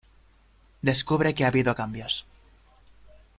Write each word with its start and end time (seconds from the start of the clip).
Descubre 0.81 1.35
que 1.35 1.45
ha 1.45 1.49
habido 1.49 1.75
cambios. 1.75 2.25